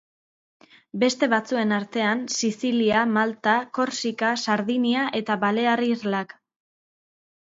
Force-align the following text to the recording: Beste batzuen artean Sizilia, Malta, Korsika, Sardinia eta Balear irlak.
Beste 1.01 1.27
batzuen 1.33 1.73
artean 1.77 2.23
Sizilia, 2.35 3.03
Malta, 3.17 3.53
Korsika, 3.79 4.31
Sardinia 4.45 5.03
eta 5.21 5.39
Balear 5.45 5.85
irlak. 5.91 6.37